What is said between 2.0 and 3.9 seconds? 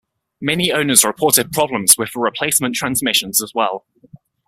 the replacement transmissions as well.